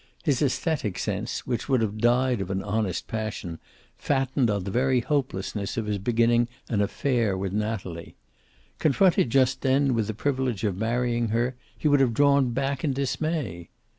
[0.23, 3.59] His aesthetic sense, which would have died of an honest passion,
[3.97, 8.15] fattened on the very hopelessness of his beginning an affair with Natalie.
[8.79, 12.93] Confronted just then with the privilege of marrying her, he would have drawn back in
[12.93, 13.69] dismay.